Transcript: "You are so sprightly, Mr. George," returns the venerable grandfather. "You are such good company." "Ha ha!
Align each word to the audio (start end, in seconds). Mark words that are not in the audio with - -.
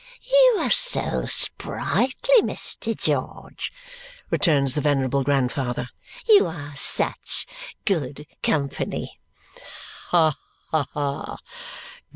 "You 0.23 0.57
are 0.61 0.71
so 0.71 1.25
sprightly, 1.27 2.41
Mr. 2.41 2.97
George," 2.97 3.71
returns 4.31 4.73
the 4.73 4.81
venerable 4.81 5.23
grandfather. 5.23 5.89
"You 6.27 6.47
are 6.47 6.75
such 6.75 7.45
good 7.85 8.25
company." 8.41 9.19
"Ha 10.09 10.35
ha! 10.71 11.37